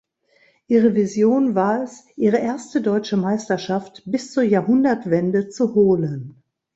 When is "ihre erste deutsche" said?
2.15-3.17